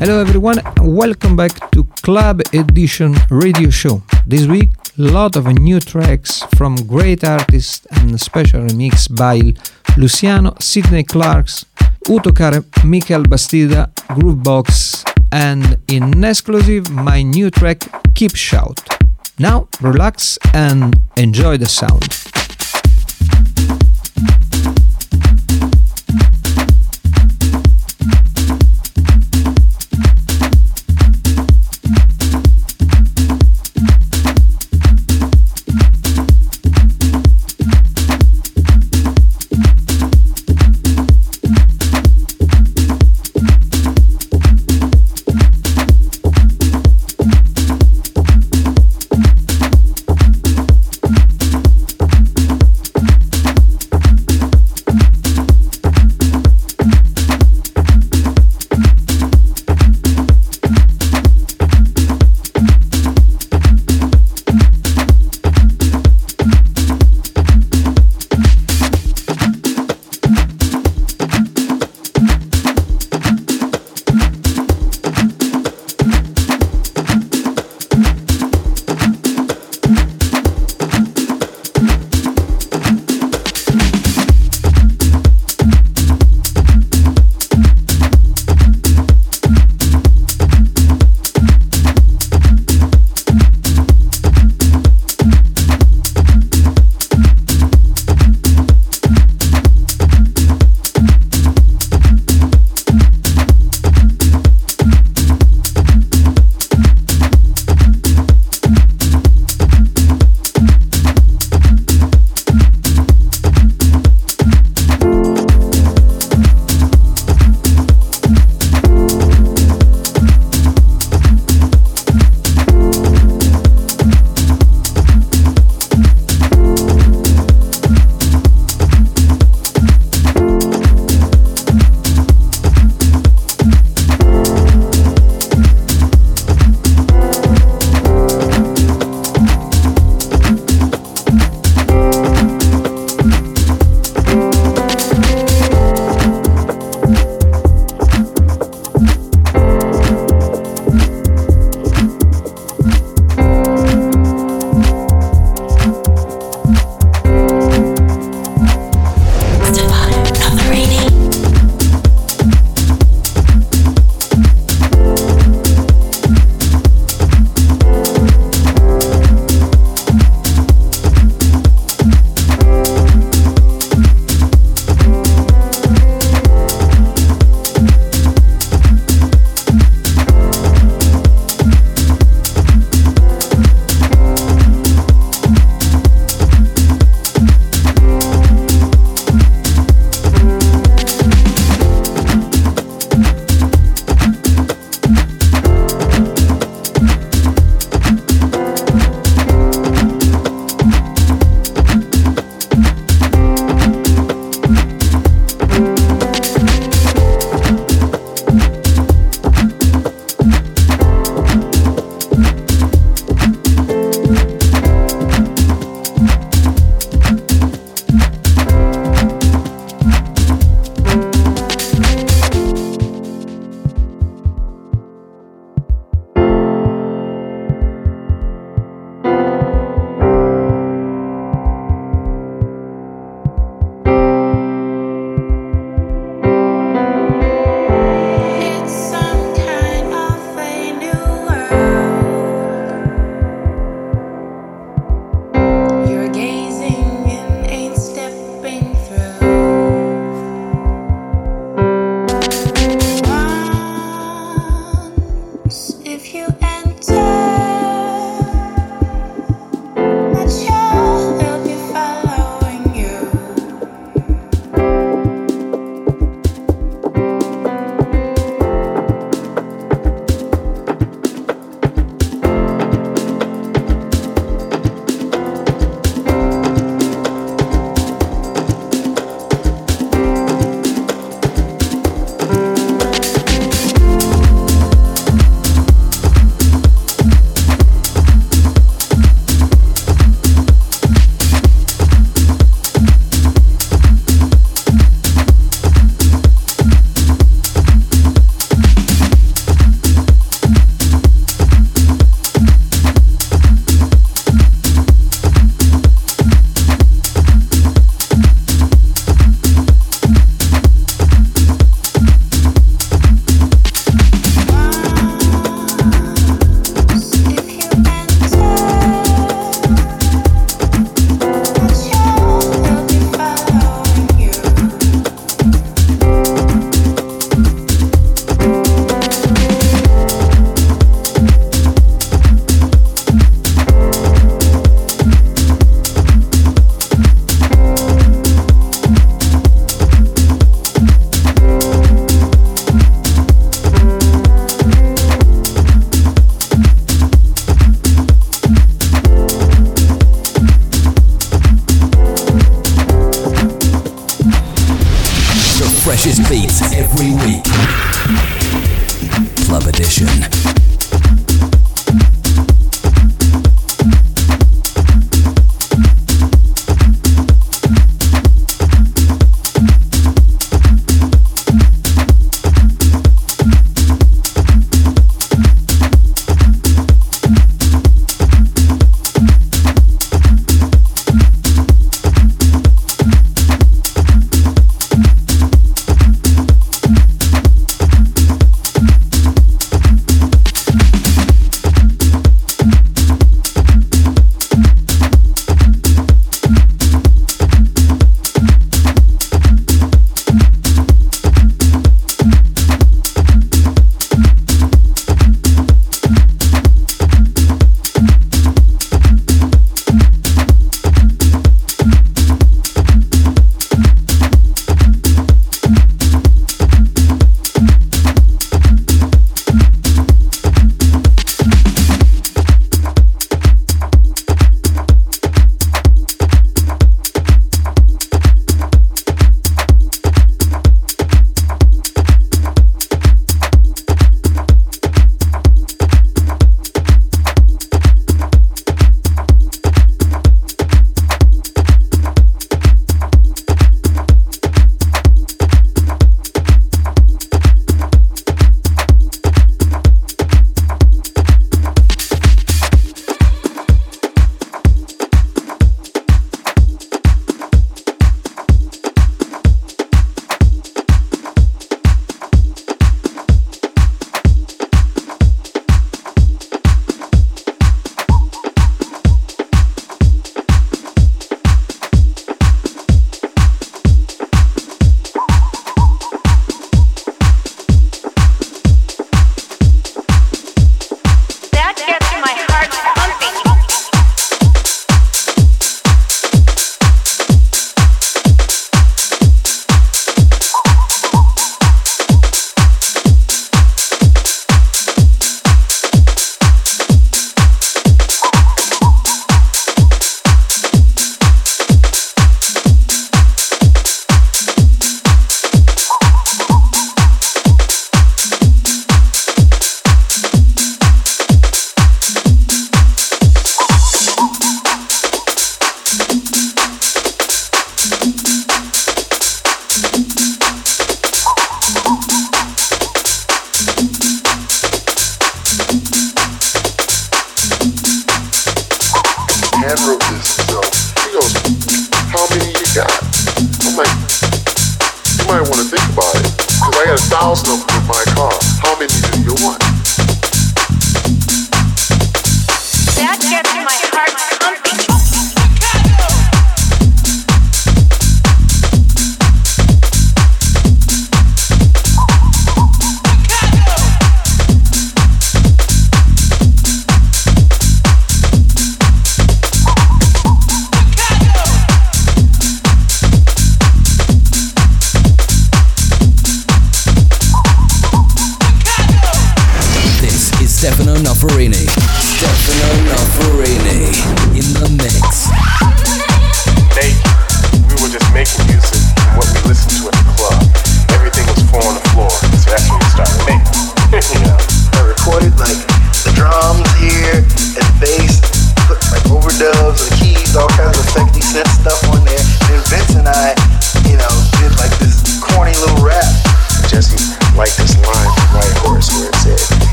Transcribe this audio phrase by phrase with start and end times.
[0.00, 4.02] Hello everyone, welcome back to Club Edition Radio Show.
[4.26, 9.52] This week, a lot of new tracks from great artists and special remix by
[9.98, 11.66] Luciano, Sidney Clarks,
[12.06, 18.80] Utokar, Michael Bastida, Groovebox, and in exclusive, my new track Keep Shout.
[19.38, 22.08] Now, relax and enjoy the sound.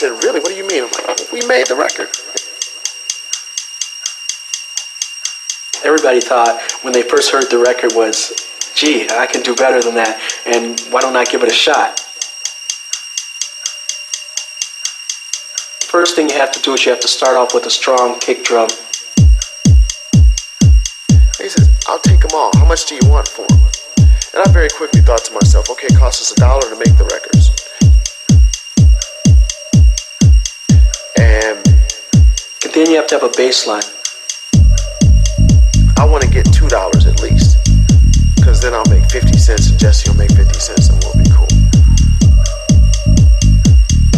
[0.00, 0.40] said, Really?
[0.40, 0.84] What do you mean?
[0.84, 2.08] I'm like, We made the record.
[5.84, 8.32] Everybody thought when they first heard the record was,
[8.74, 10.16] gee, I can do better than that,
[10.46, 12.00] and why don't I give it a shot?
[15.84, 18.18] First thing you have to do is you have to start off with a strong
[18.20, 18.70] kick drum.
[21.36, 22.52] He says, I'll take them all.
[22.56, 23.60] How much do you want for them?
[24.32, 26.96] And I very quickly thought to myself, okay, it costs us a dollar to make
[26.96, 27.59] the records.
[31.18, 31.58] And,
[32.64, 33.82] and then you have to have a bass line.
[35.98, 37.58] I want to get $2 at least.
[38.36, 41.28] Because then I'll make 50 cents and Jesse will make 50 cents and we'll be
[41.28, 41.46] cool.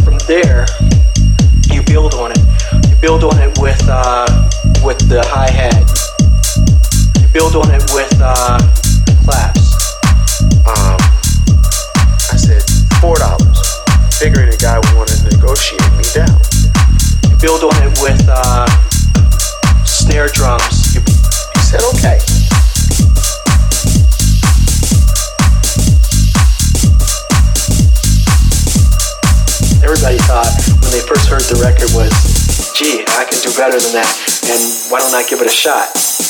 [0.05, 0.67] From there,
[1.73, 2.39] you build on it.
[2.89, 4.27] You build on it with, uh,
[4.85, 5.89] with the hi-hat.
[7.21, 8.59] You build on it with uh,
[9.25, 9.99] claps.
[10.67, 11.03] Um,
[12.31, 12.63] I said
[13.03, 16.52] $4, figuring the guy would want to negotiate me down.
[17.43, 18.67] Build on it with uh,
[19.85, 20.95] snare drums.
[20.95, 22.23] He said, okay.
[29.83, 32.13] Everybody thought when they first heard the record was,
[32.79, 34.07] gee, I can do better than that,
[34.47, 36.22] and why don't I give it a shot?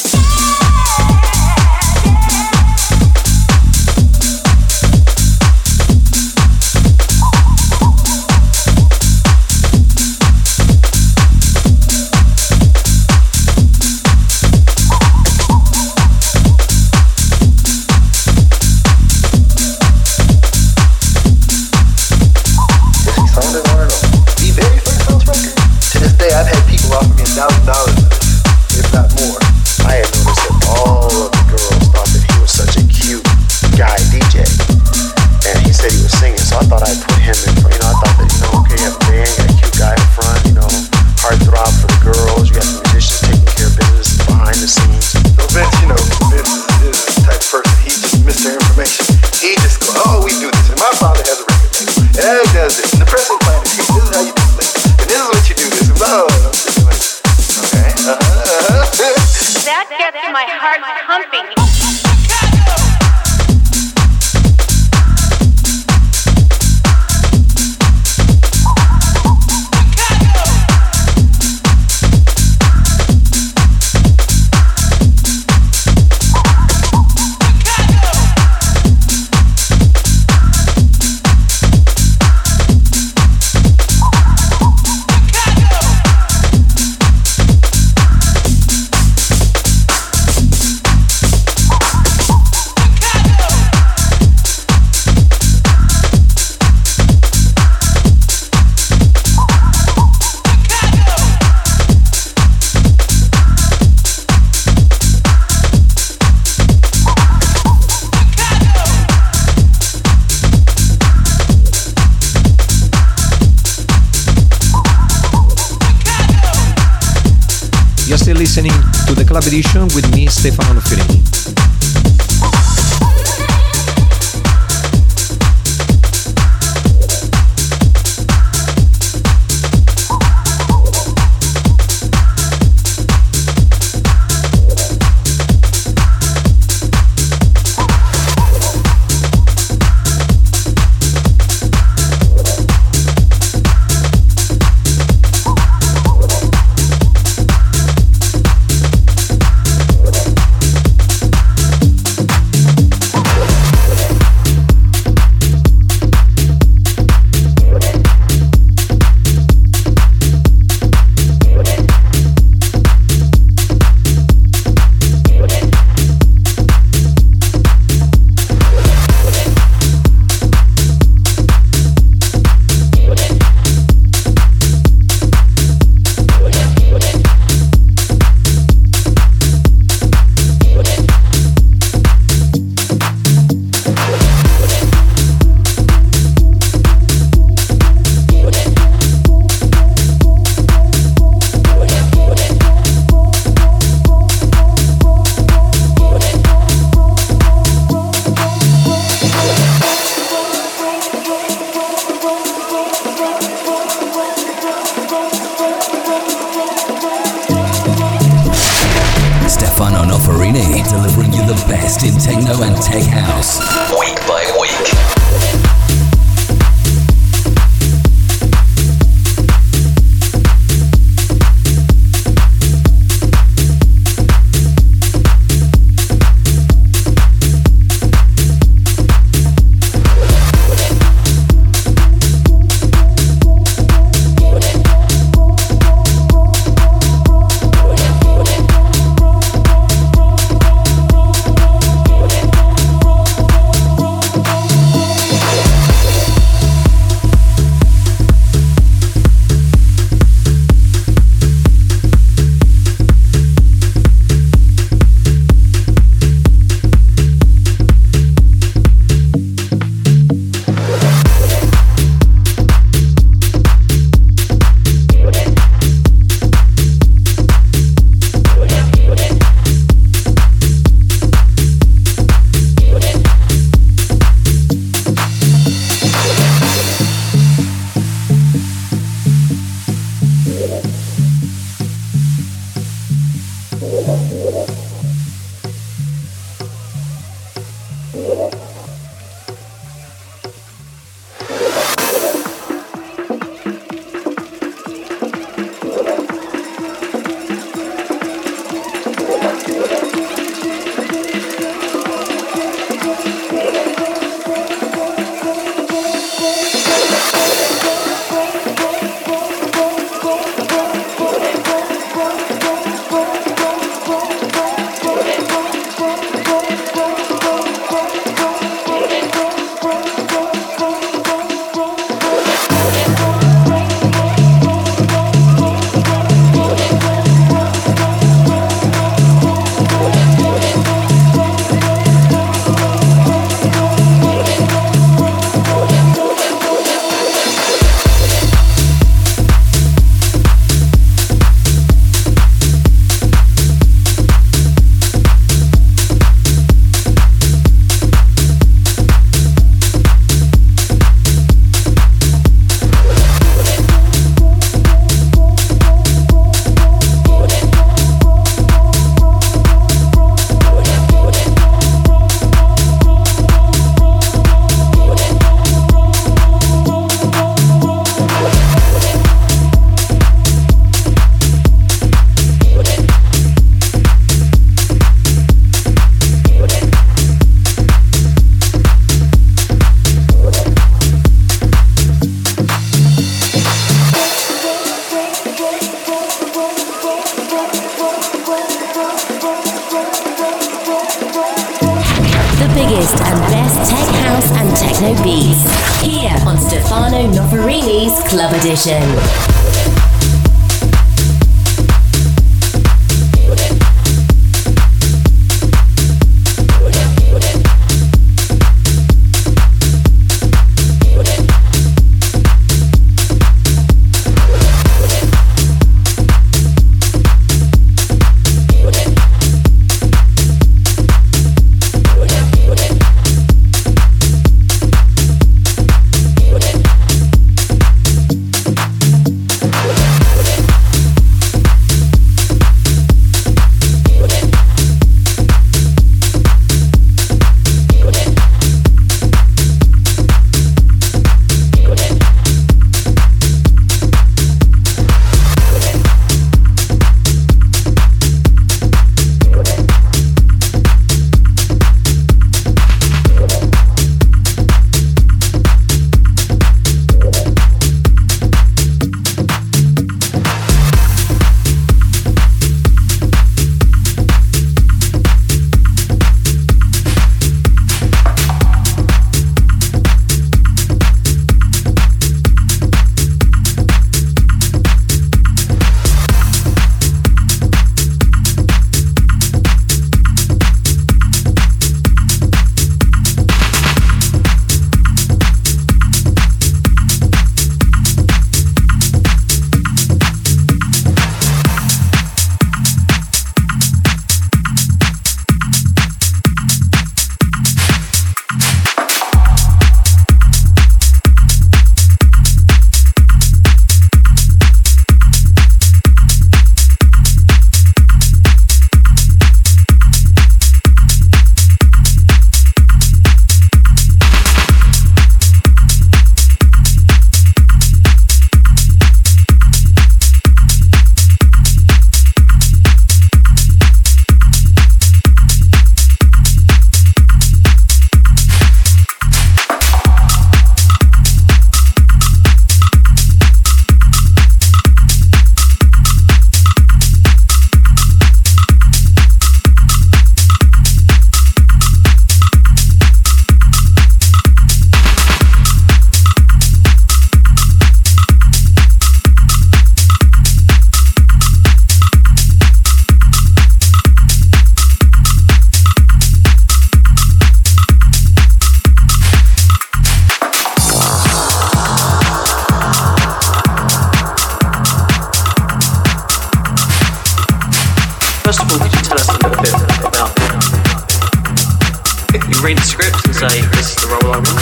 [572.82, 574.58] the script and say this is the role I want?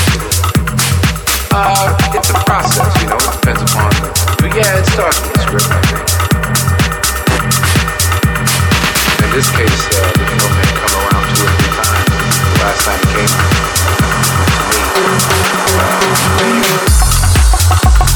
[1.53, 3.17] Uh, it's a process, you know.
[3.17, 3.89] It depends upon.
[4.37, 5.73] But yeah, it starts with the script.
[9.25, 12.13] In this case, uh, the film had come around two or three times.
[12.45, 13.49] The last time it came to.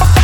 [0.05, 0.14] Uh,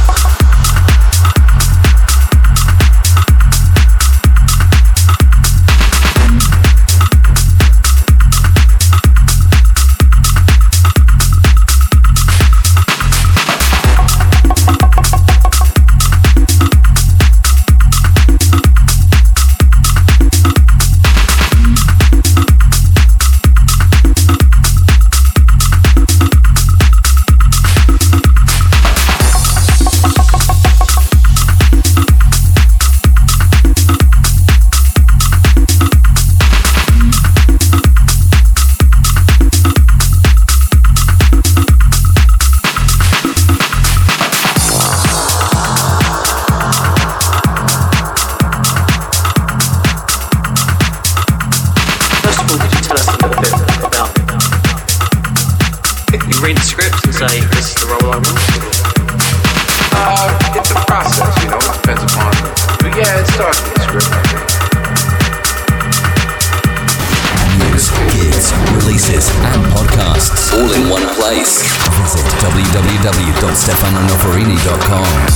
[73.71, 75.30] stefanonoferini.com.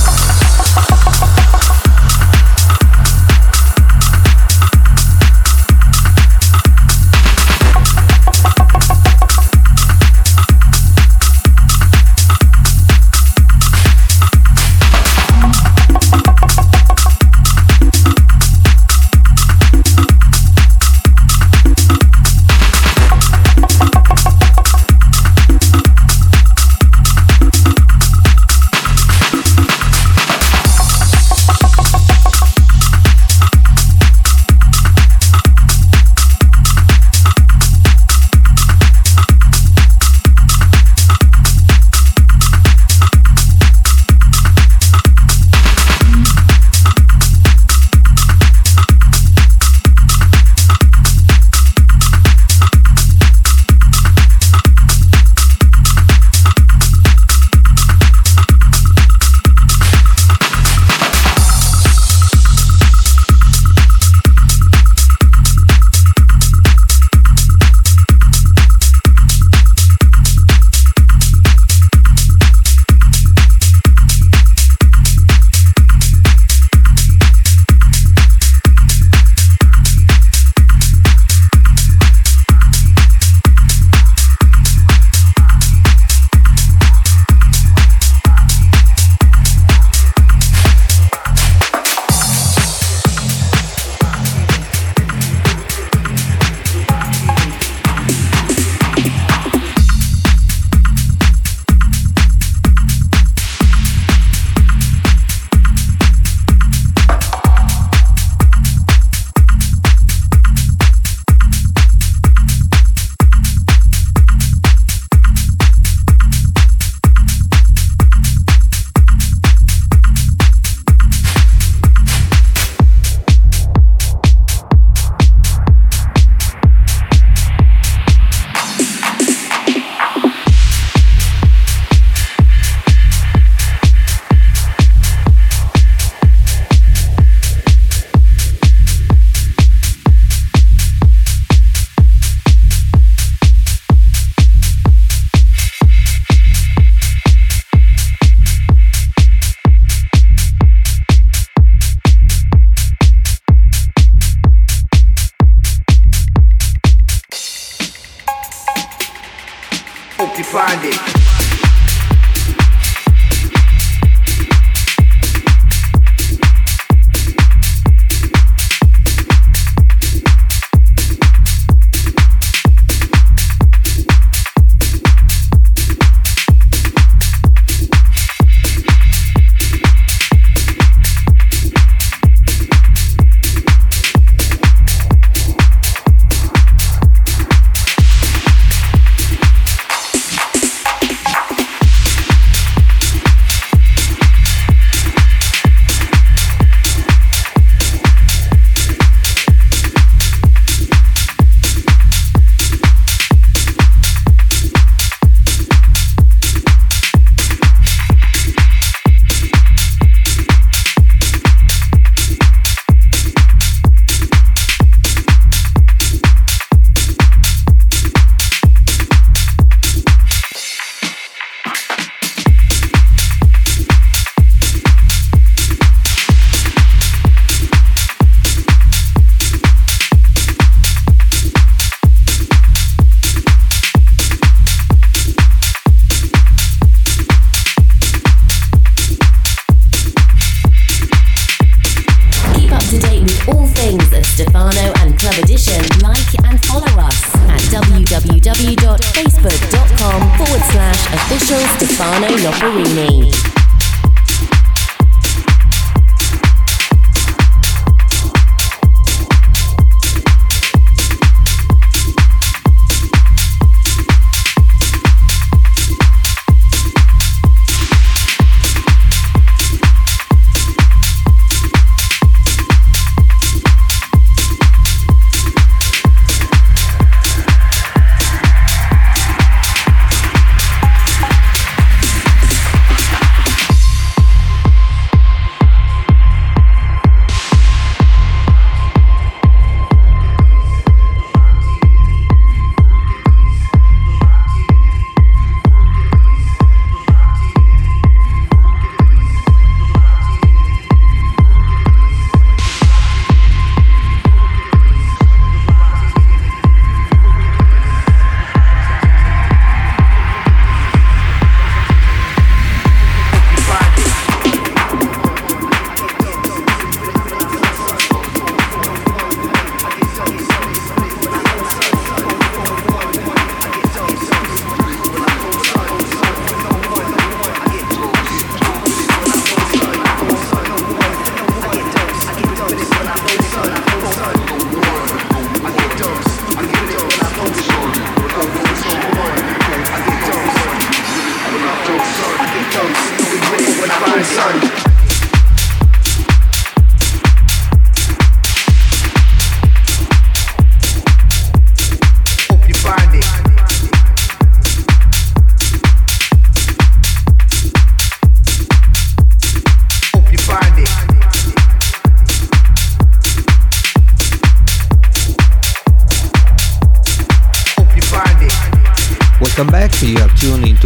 [243.00, 247.60] to date with all things of Stefano and Club Edition, like and follow us at
[247.72, 252.28] www.facebook.com forward slash official Stefano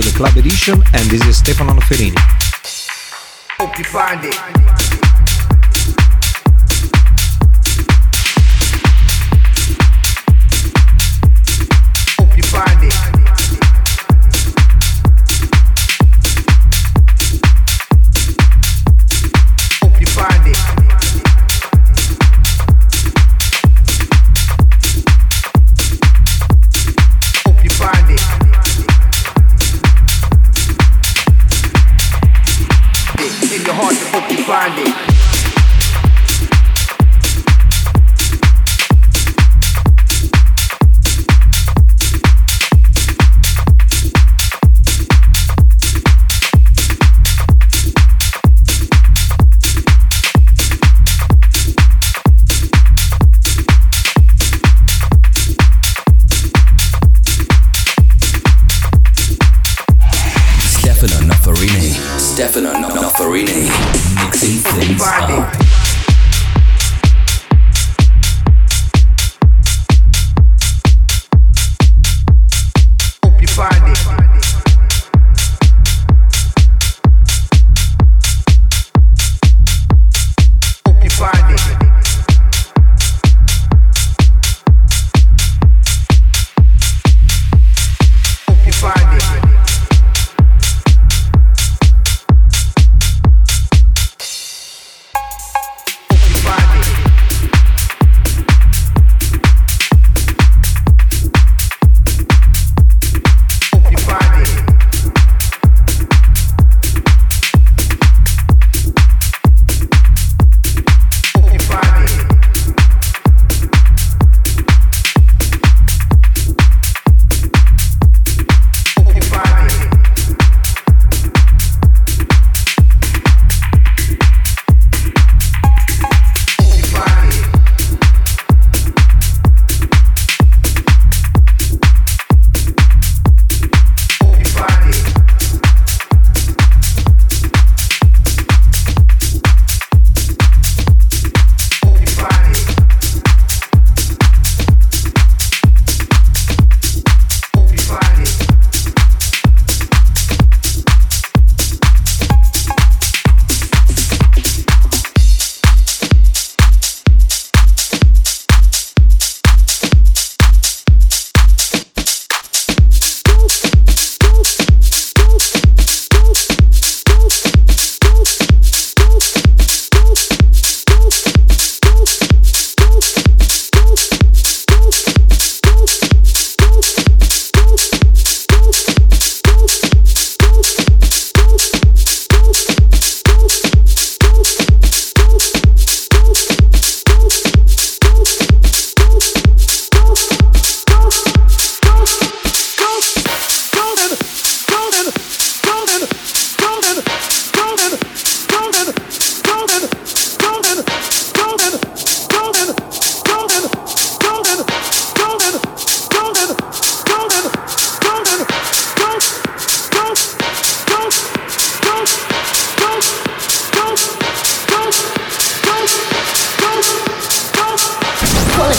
[0.02, 2.14] to the Club Edition, and this is Stefano Noferini.
[3.58, 4.79] Hope you find it.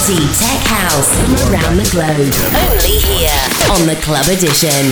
[0.08, 2.34] D-Tech House from around the globe.
[2.72, 3.30] Only here
[3.70, 4.92] on the Club Edition.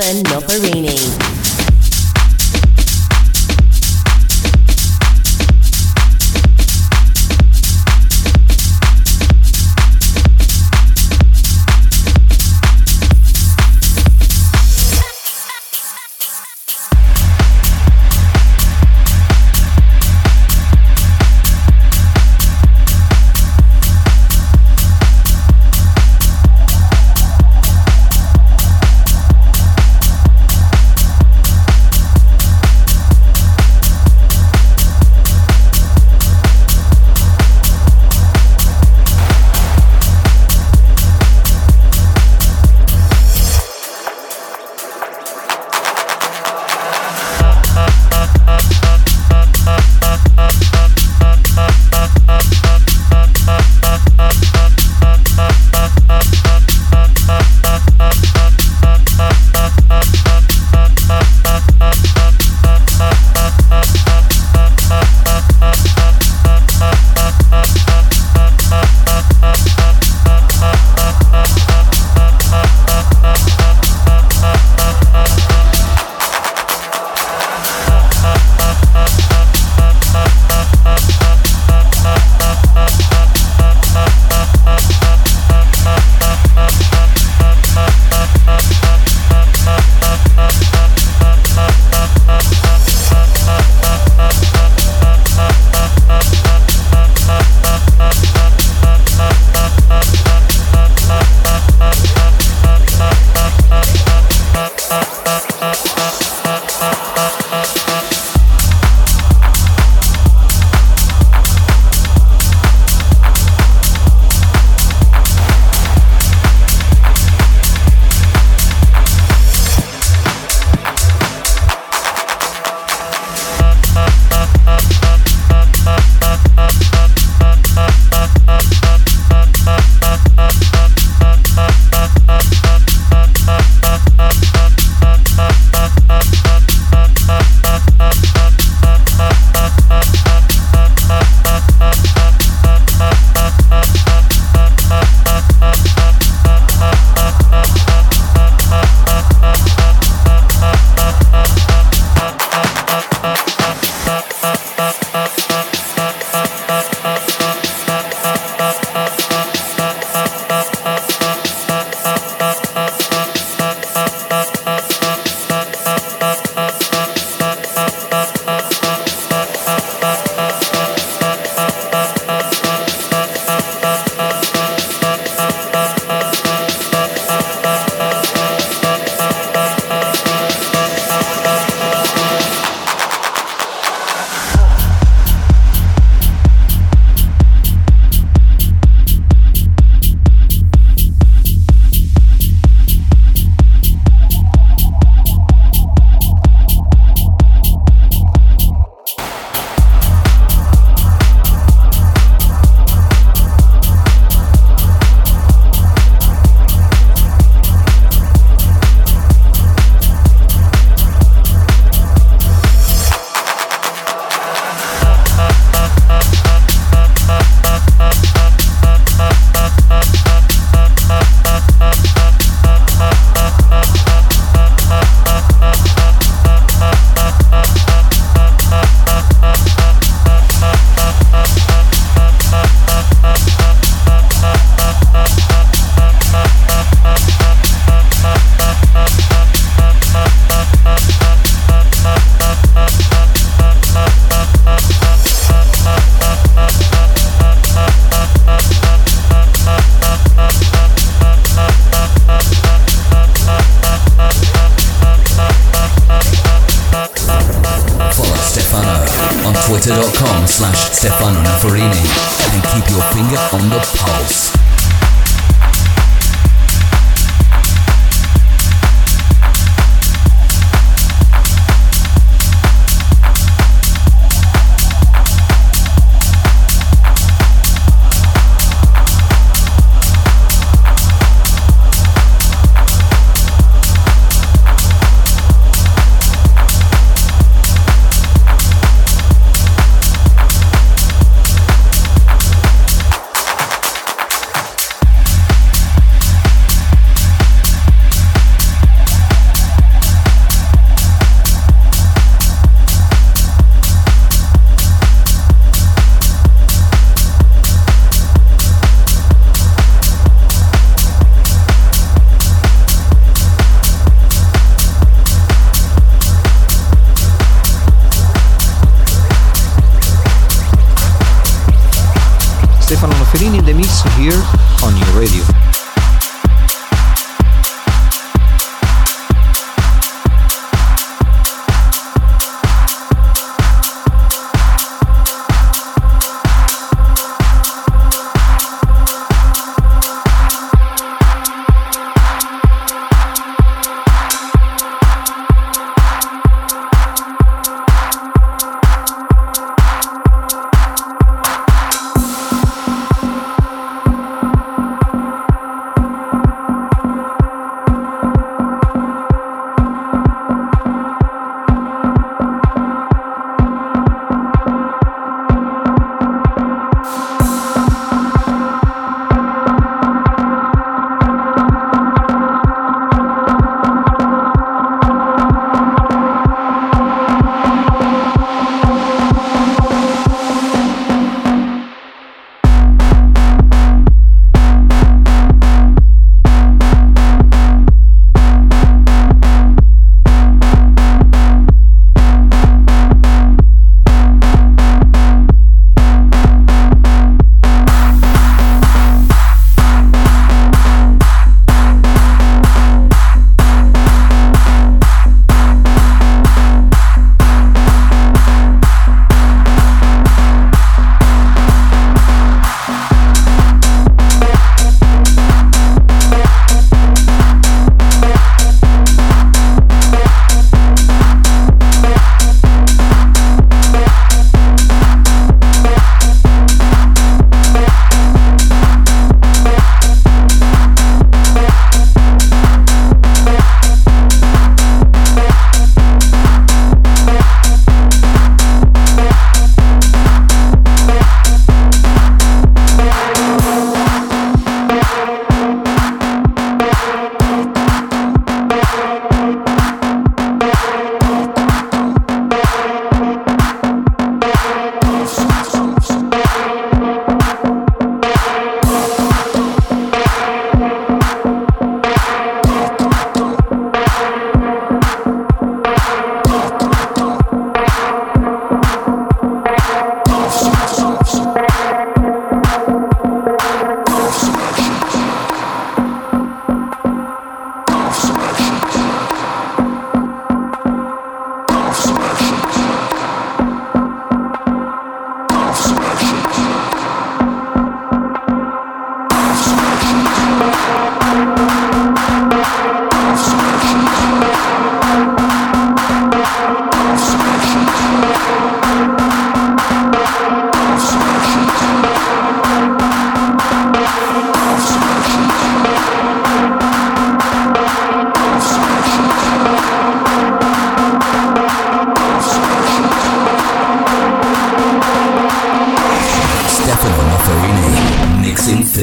[0.00, 0.89] Jonathan Novarini.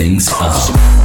[0.07, 0.96] Things up.